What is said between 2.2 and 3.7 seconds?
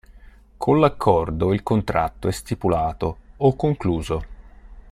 è "stipulato" o